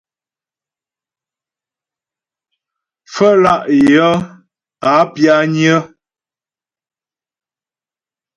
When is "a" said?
4.91-4.93